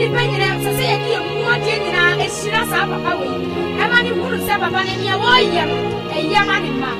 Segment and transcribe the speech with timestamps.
[0.00, 3.32] nipa nyinaa sɛ sɛ yɛde yɛ nyinaa ahyira saa papa wei
[3.82, 5.76] ɛma ne hunu sɛ papa no neɛ wɔreyɛ no
[6.16, 6.56] ɛyɛ ma.
[6.64, 6.90] ne mma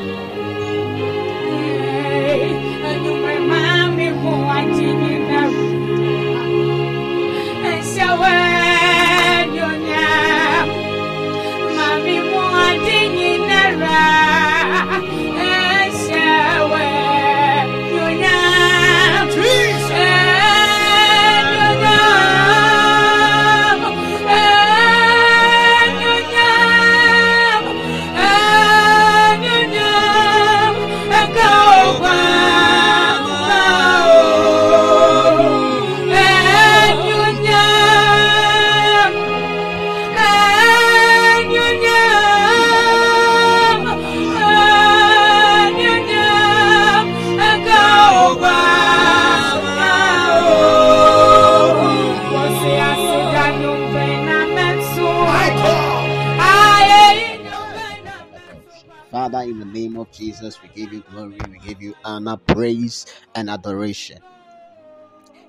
[60.13, 64.19] Jesus, we give you glory, we give you honor, praise, and adoration.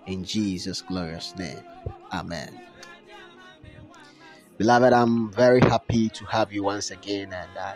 [0.05, 1.61] In Jesus' glorious name.
[2.11, 2.61] Amen.
[4.57, 7.75] Beloved, I'm very happy to have you once again, and I,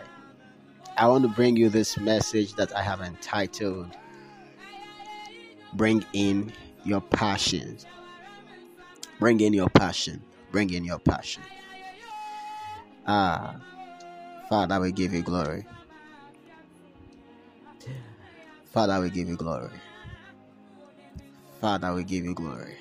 [0.96, 3.96] I want to bring you this message that I have entitled
[5.74, 6.52] Bring in
[6.84, 7.86] Your Passions.
[9.22, 10.20] Bring in your passion.
[10.50, 11.44] Bring in your passion.
[13.06, 13.54] Ah,
[14.48, 15.64] Father, we give you glory.
[18.72, 19.68] Father, we give you glory.
[21.60, 22.76] Father, we give you glory.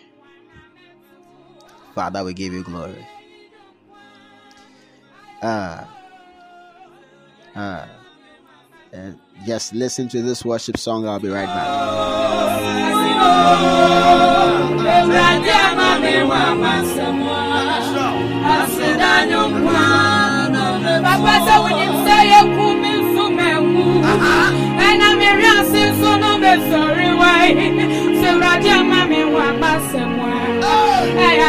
[1.93, 3.05] Father, we give you glory.
[5.43, 5.85] Ah,
[7.55, 7.89] ah,
[8.93, 11.05] and just listen to this worship song.
[11.07, 12.11] I'll be right back.
[28.19, 31.41] sèwúrọ̀dì ọmọ mi wà bá sẹ̀wọ̀n ẹ̀.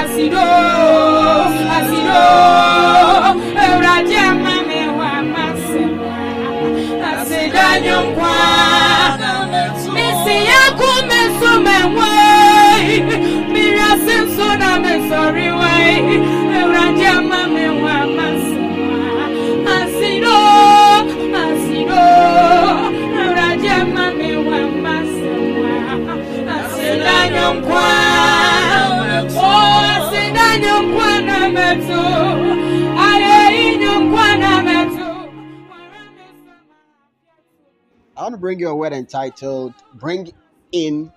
[38.22, 40.30] I want to bring you a word entitled Bring
[40.70, 41.10] in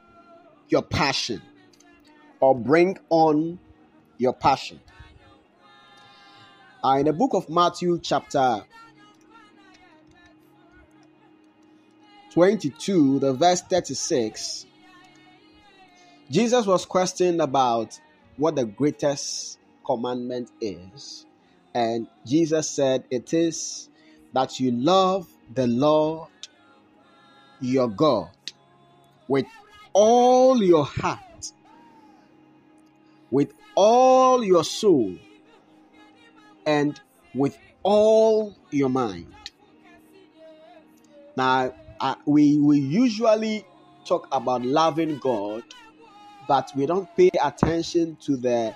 [0.69, 1.39] Your Passion
[2.39, 3.59] or Bring on
[4.17, 4.79] Your Passion.
[6.83, 8.63] Uh, in the book of Matthew, chapter
[12.31, 14.65] 22, the verse 36,
[16.31, 17.99] Jesus was questioned about
[18.37, 21.27] what the greatest commandment is.
[21.71, 23.89] And Jesus said, It is
[24.33, 26.29] that you love the Lord
[27.59, 28.29] your God
[29.27, 29.45] with
[29.93, 31.51] all your heart,
[33.31, 35.17] with all your soul,
[36.65, 36.99] and
[37.33, 39.33] with all your mind.
[41.37, 43.65] Now, uh, we, we usually
[44.05, 45.63] talk about loving God,
[46.47, 48.75] but we don't pay attention to the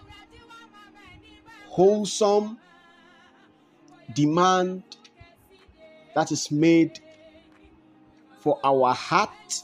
[1.68, 2.58] wholesome
[4.14, 4.84] demand
[6.16, 7.00] that is made
[8.40, 9.64] for our heart,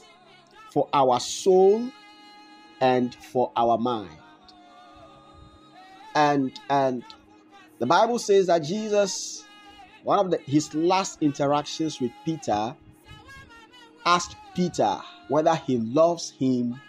[0.70, 1.90] for our soul,
[2.80, 4.10] and for our mind.
[6.14, 7.04] And and
[7.78, 9.44] the Bible says that Jesus,
[10.02, 12.74] one of the, his last interactions with Peter,
[14.04, 14.98] asked Peter
[15.28, 16.80] whether he loves him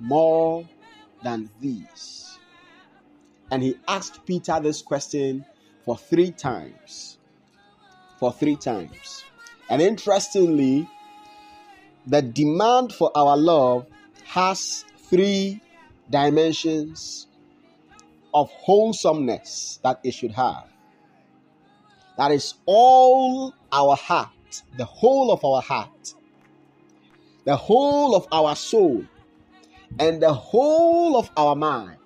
[0.00, 0.68] more
[1.22, 2.38] than these.
[3.50, 5.44] And he asked Peter this question
[5.84, 7.18] for three times.
[8.18, 9.24] For three times.
[9.68, 10.88] And interestingly,
[12.06, 13.86] the demand for our love
[14.24, 15.60] has three
[16.10, 17.26] dimensions
[18.34, 20.68] of wholesomeness that it should have.
[22.16, 26.14] That is all our heart, the whole of our heart,
[27.44, 29.04] the whole of our soul,
[29.98, 31.98] and the whole of our mind.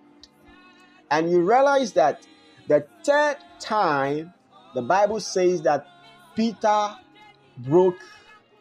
[1.10, 2.26] And you realize that
[2.68, 4.32] the third time,
[4.74, 5.86] the Bible says that
[6.34, 6.96] Peter
[7.58, 8.00] broke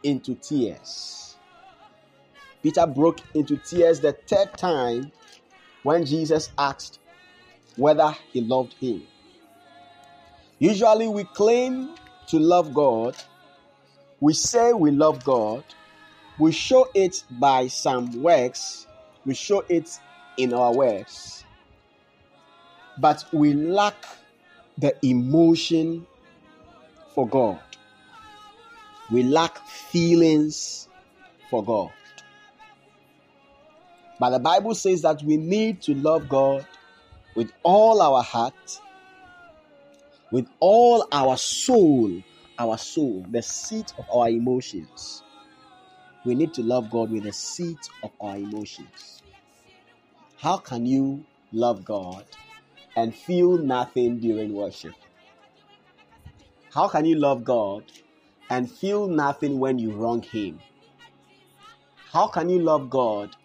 [0.04, 1.25] into tears.
[2.66, 5.12] Peter broke into tears the third time
[5.84, 6.98] when Jesus asked
[7.76, 9.04] whether he loved him.
[10.58, 11.94] Usually, we claim
[12.26, 13.16] to love God,
[14.20, 15.64] we say we love God,
[16.40, 18.88] we show it by some works,
[19.28, 20.00] we show it
[20.38, 21.46] in our words,
[22.98, 24.08] but we lack
[24.80, 26.08] the emotion
[27.14, 27.60] for God.
[29.12, 30.90] We lack feelings
[31.52, 31.92] for God.
[34.20, 36.66] But the Bible says that we need to love God
[37.36, 38.80] with all our heart,
[40.32, 42.22] with all our soul,
[42.58, 45.22] our soul, the seat of our emotions.
[46.24, 49.22] We need to love God with the seat of our emotions.
[50.38, 52.26] How can you love God
[52.96, 54.96] and feel nothing during worship?
[56.74, 57.84] How can you love God
[58.50, 60.60] and feel nothing when you wrong Him?
[62.12, 63.36] How can you love God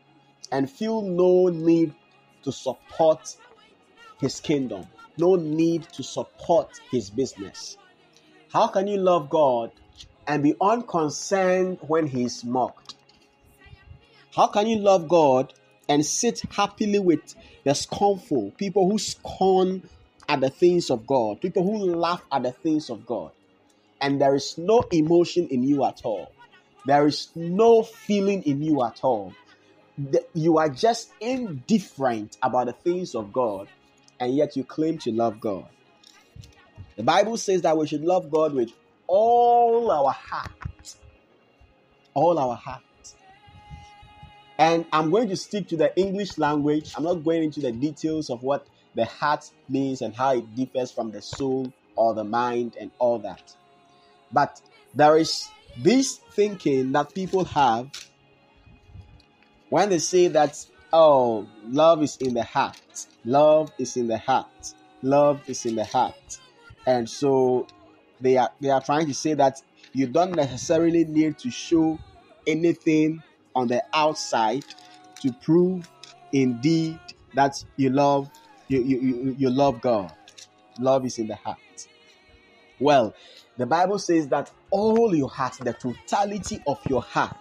[0.50, 1.94] and feel no need
[2.42, 3.36] to support
[4.20, 4.86] His kingdom,
[5.16, 7.76] no need to support His business?
[8.52, 9.70] How can you love God
[10.26, 12.94] and be unconcerned when He is mocked?
[14.34, 15.52] How can you love God
[15.88, 19.82] and sit happily with the scornful, people who scorn
[20.28, 23.32] at the things of God, people who laugh at the things of God,
[24.00, 26.32] and there is no emotion in you at all.
[26.86, 29.34] There is no feeling in you at all.
[30.34, 33.68] You are just indifferent about the things of God,
[34.18, 35.66] and yet you claim to love God.
[36.96, 38.70] The Bible says that we should love God with
[39.06, 40.50] all our heart.
[42.14, 42.82] All our heart.
[44.58, 46.92] And I'm going to stick to the English language.
[46.94, 50.92] I'm not going into the details of what the heart means and how it differs
[50.92, 53.54] from the soul or the mind and all that.
[54.32, 54.60] But
[54.94, 55.48] there is
[55.78, 57.88] this thinking that people have
[59.70, 64.74] when they say that, oh, love is in the heart, love is in the heart,
[65.02, 66.38] love is in the heart.
[66.86, 67.66] And so
[68.20, 69.62] they are they are trying to say that
[69.92, 71.98] you don't necessarily need to show
[72.46, 73.22] anything
[73.54, 74.64] on the outside
[75.20, 75.88] to prove
[76.32, 76.98] indeed
[77.34, 78.30] that you love
[78.68, 80.12] you, you, you, you love God.
[80.78, 81.58] Love is in the heart.
[82.78, 83.14] Well,
[83.56, 87.36] the Bible says that all your heart, the totality of your heart,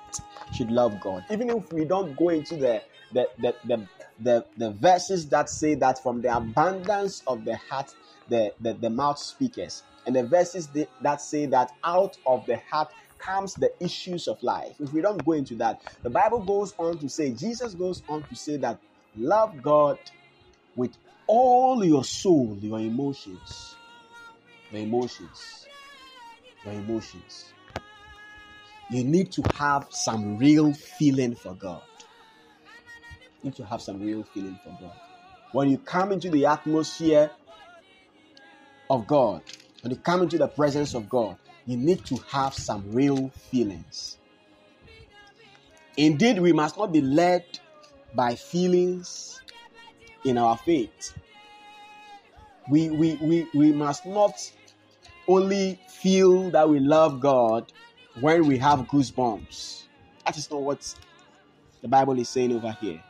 [0.52, 1.24] should love God.
[1.32, 2.82] Even if we don't go into the
[3.12, 3.88] the, the, the,
[4.20, 7.94] the, the verses that say that from the abundance of the heart,
[8.28, 10.70] the, the, the mouth speakers, and the verses
[11.02, 14.76] that say that out of the heart comes the issues of life.
[14.80, 18.24] If we don't go into that, the Bible goes on to say, Jesus goes on
[18.24, 18.80] to say that
[19.18, 19.98] love God
[20.76, 20.98] with
[21.28, 23.76] all your soul, your emotions,
[24.72, 25.68] your emotions,
[26.64, 27.54] your emotions.
[28.90, 31.82] You need to have some real feeling for God.
[33.44, 34.94] You need to have some real feeling for God.
[35.52, 37.32] When you come into the atmosphere
[38.90, 39.44] of God,
[39.82, 41.38] when you come into the presence of God,
[41.68, 44.18] you need to have some real feelings.
[45.96, 47.46] Indeed, we must not be led
[48.16, 49.40] by feelings
[50.26, 51.14] in our faith.
[52.70, 54.52] We, we, we, we must not
[55.28, 57.72] only feel that we love God
[58.22, 59.84] when we have goosebumps.
[60.26, 60.96] That is not what
[61.82, 63.02] the Bible is saying over here.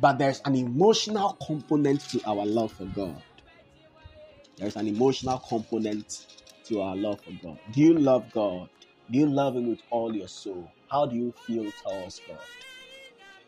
[0.00, 3.22] But there's an emotional component to our love for God.
[4.58, 6.26] There's an emotional component
[6.66, 7.58] to our love for God.
[7.72, 8.68] Do you love God?
[9.10, 10.70] Do you love Him with all your soul?
[10.90, 12.38] How do you feel towards God?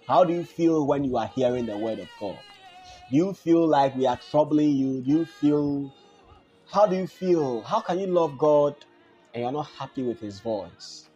[0.06, 2.38] How do you feel when you are hearing the word of God?
[3.10, 5.00] Do you feel like we are troubling you?
[5.00, 5.92] Do you feel
[6.70, 7.62] how do you feel?
[7.62, 8.74] How can you love God
[9.36, 11.10] and you're not happy with his voice?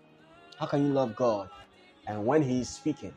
[0.58, 1.48] How can you love God
[2.06, 3.14] and when he is speaking,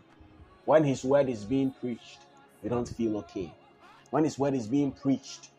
[0.64, 2.20] when his word is being preached,
[2.64, 3.52] you don't feel okay?
[4.12, 5.50] When his word is being preached,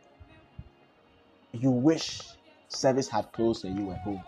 [1.53, 2.23] you wish
[2.69, 4.25] service had closed and you were home.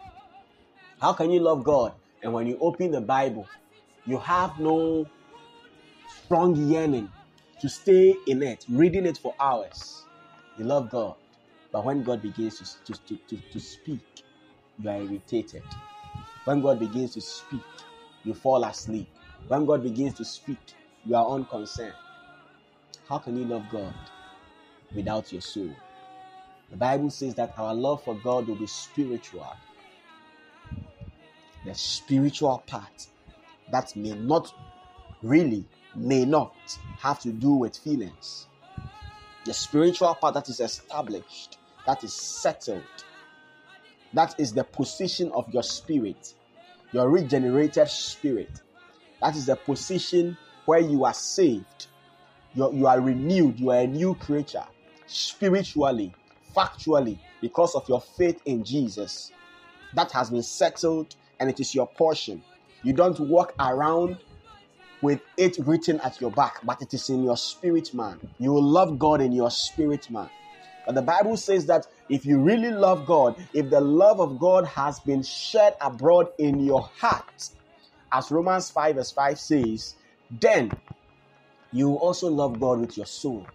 [1.01, 3.49] How can you love God and when you open the Bible,
[4.05, 5.07] you have no
[6.25, 7.11] strong yearning
[7.63, 10.05] to stay in it, reading it for hours?
[10.59, 11.15] You love God.
[11.73, 14.01] But when God begins to, to, to, to, speak,
[14.81, 15.63] you are irritated.
[16.45, 17.61] When God begins to speak,
[18.25, 19.09] you fall asleep.
[19.49, 20.59] When God begins to speak,
[21.05, 21.95] you are unconcerned.
[23.09, 23.95] How can you love God
[24.95, 25.71] without your soul?
[26.71, 29.47] The Bible says that our love for God will be spiritual.
[31.65, 33.07] The spiritual part
[33.71, 34.53] that may not
[35.23, 35.65] really,
[35.95, 36.55] may not
[36.99, 38.47] have to do with feelings.
[39.45, 42.83] The spiritual part that is established that is settled.
[44.17, 46.33] That is the position of your spirit,
[46.93, 48.63] your regenerated spirit.
[49.21, 51.89] That is the position where you are saved.
[52.55, 53.61] You're, you are renewed.
[53.61, 54.65] You are a new creature.
[55.07, 56.15] spiritually,
[56.57, 59.33] factually, because of your faith in Jesus.
[59.93, 62.43] That has been settled and it is your portion.
[62.83, 64.17] You don't walk around
[65.03, 68.19] with it written at your back, but it is in your spirit, man.
[68.39, 70.31] You will love God in your spirit, man.
[70.87, 74.65] But the Bible says that if you really love God, if the love of God
[74.67, 77.51] has been shed abroad in your heart,
[78.13, 79.95] as Romans 5 verse 5 says,
[80.31, 80.71] then
[81.73, 83.47] you will also love God with your soul.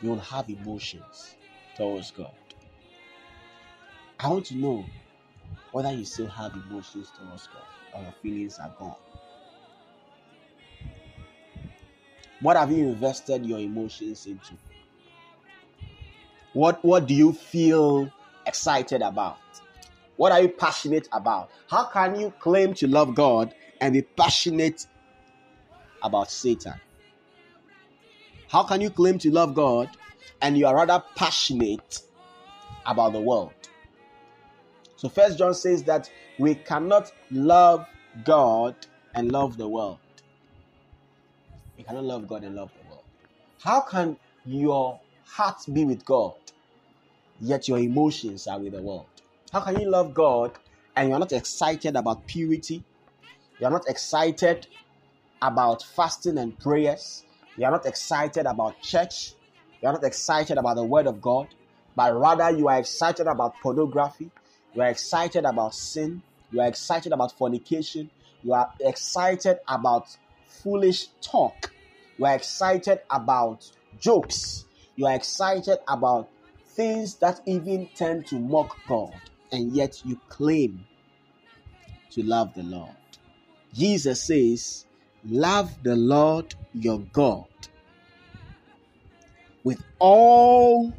[0.00, 1.34] You will have emotions
[1.76, 2.32] towards God.
[4.18, 4.84] I want to know
[5.72, 7.62] whether you still have emotions towards God
[7.94, 8.96] or your feelings are gone.
[12.40, 14.54] What have you invested your emotions into?
[16.58, 18.10] What what do you feel
[18.44, 19.38] excited about?
[20.16, 21.50] What are you passionate about?
[21.70, 24.88] How can you claim to love God and be passionate
[26.02, 26.74] about Satan?
[28.48, 29.88] How can you claim to love God
[30.42, 32.00] and you are rather passionate
[32.84, 33.52] about the world?
[34.96, 36.10] So first John says that
[36.40, 37.86] we cannot love
[38.24, 38.74] God
[39.14, 39.98] and love the world.
[41.76, 43.04] You cannot love God and love the world.
[43.62, 46.34] How can your heart be with God,
[47.40, 49.06] yet your emotions are with the world?
[49.52, 50.52] How can you love God
[50.96, 52.84] and you're not excited about purity?
[53.60, 54.66] You're not excited
[55.40, 57.24] about fasting and prayers.
[57.56, 59.34] You're not excited about church.
[59.82, 61.48] You're not excited about the word of God,
[61.94, 64.30] but rather you are excited about pornography.
[64.74, 66.22] You are excited about sin.
[66.50, 68.10] You are excited about fornication.
[68.42, 70.16] You are excited about
[70.46, 71.72] foolish talk.
[72.18, 73.70] You are excited about
[74.00, 74.64] jokes.
[74.98, 76.28] You are excited about
[76.70, 79.14] things that even tend to mock God,
[79.52, 80.84] and yet you claim
[82.10, 82.96] to love the Lord.
[83.72, 84.86] Jesus says,
[85.24, 87.44] Love the Lord your God
[89.62, 90.92] with all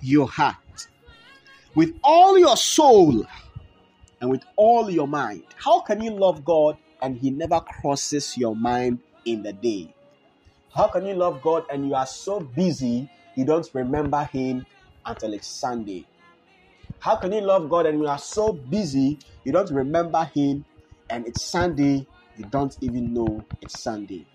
[0.00, 0.88] your heart,
[1.76, 3.24] with all your soul,
[4.20, 5.44] and with all your mind.
[5.54, 9.94] How can you love God and He never crosses your mind in the day?
[10.76, 14.66] How can you love God and you are so busy you don't remember Him
[15.06, 16.04] until it's Sunday?
[16.98, 20.66] How can you love God and you are so busy you don't remember Him
[21.08, 22.06] and it's Sunday,
[22.36, 24.26] you don't even know it's Sunday?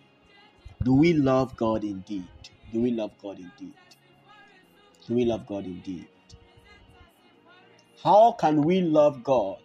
[0.84, 2.28] Do we love God indeed?
[2.74, 3.76] Do we love God indeed?
[5.08, 6.08] Do we love God indeed?
[8.04, 9.60] How can we love God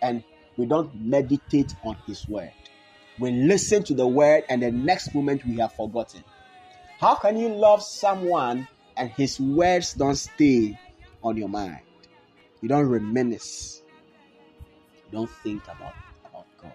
[0.00, 0.22] and
[0.56, 2.52] we don't meditate on His word?
[3.20, 6.24] We listen to the word and the next moment we have forgotten.
[6.98, 10.78] How can you love someone and his words don't stay
[11.22, 11.80] on your mind?
[12.60, 13.82] You don't reminisce.
[15.10, 16.72] You don't think about, about God.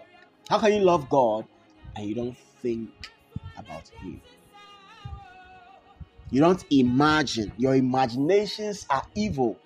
[0.48, 1.46] How can you love God
[1.96, 2.90] and you don't think
[3.56, 4.20] about Him?
[6.30, 7.52] You don't imagine.
[7.56, 9.58] Your imaginations are evil.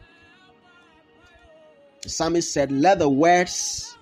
[2.02, 3.96] The psalmist said, Let the words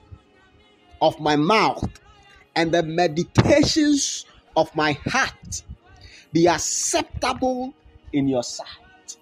[1.00, 1.88] of my mouth
[2.58, 5.62] and the meditations of my heart
[6.32, 7.72] be acceptable
[8.12, 9.16] in your sight.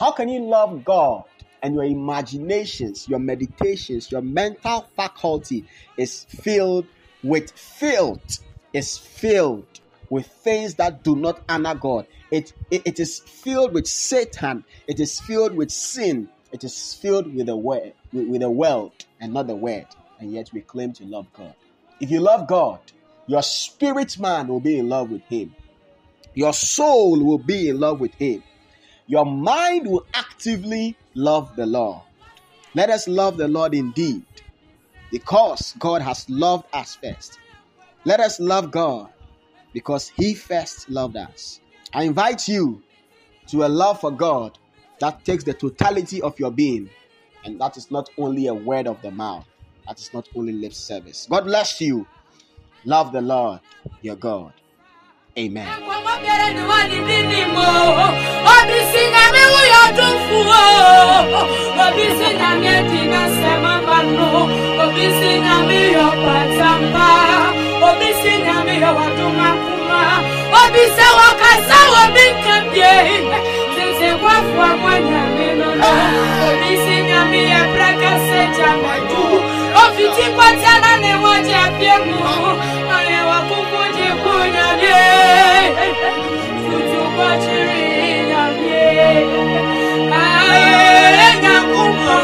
[0.00, 1.22] How can you love God
[1.62, 5.64] and your imaginations, your meditations, your mental faculty
[5.96, 6.88] is filled
[7.22, 8.40] with filth,
[8.72, 9.78] is filled
[10.10, 12.08] with things that do not honor God.
[12.32, 17.32] It, it, it is filled with Satan, it is filled with sin, it is filled
[17.32, 19.86] with the word, with, with the world and not the word,
[20.18, 21.54] and yet we claim to love God.
[22.02, 22.80] If you love God,
[23.28, 25.54] your spirit man will be in love with Him.
[26.34, 28.42] Your soul will be in love with Him.
[29.06, 32.02] Your mind will actively love the Lord.
[32.74, 34.24] Let us love the Lord indeed,
[35.12, 37.38] because God has loved us first.
[38.04, 39.08] Let us love God
[39.72, 41.60] because He first loved us.
[41.94, 42.82] I invite you
[43.46, 44.58] to a love for God
[44.98, 46.90] that takes the totality of your being,
[47.44, 49.46] and that is not only a word of the mouth,
[49.86, 51.26] that is not only lip service.
[51.30, 52.06] God bless you.
[52.84, 53.60] Love the Lord,
[54.02, 54.52] your God.
[55.38, 55.66] Amen.
[80.22, 82.24] tipatela nemoja pyeku
[82.96, 85.00] alewa kukujikunyaye
[86.66, 88.84] kutukwachirinyamye
[91.28, 92.18] enyakumo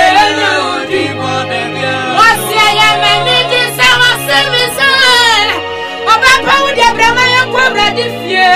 [0.00, 4.90] enyaudimodege wasieyemenijisewasibise
[6.12, 8.48] obapaudiebremayekwebradifie